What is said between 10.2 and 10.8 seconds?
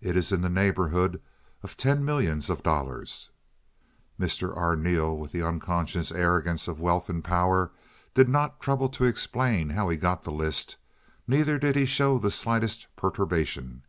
the list,